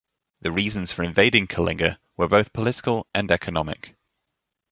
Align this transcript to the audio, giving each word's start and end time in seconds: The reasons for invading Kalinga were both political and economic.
The 0.39 0.51
reasons 0.51 0.91
for 0.91 1.03
invading 1.03 1.45
Kalinga 1.45 1.99
were 2.17 2.27
both 2.27 2.53
political 2.53 3.05
and 3.13 3.29
economic. 3.29 3.93